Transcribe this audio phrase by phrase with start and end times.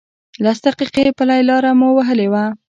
[0.43, 2.43] لس دقیقې پلی لاره مو وهلې وه.